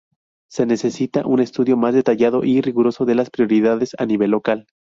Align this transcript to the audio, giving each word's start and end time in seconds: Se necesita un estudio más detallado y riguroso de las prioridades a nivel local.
Se 0.49 0.65
necesita 0.65 1.27
un 1.27 1.41
estudio 1.41 1.77
más 1.77 1.93
detallado 1.93 2.43
y 2.43 2.59
riguroso 2.61 3.05
de 3.05 3.13
las 3.13 3.29
prioridades 3.29 3.91
a 3.99 4.07
nivel 4.07 4.31
local. 4.31 4.65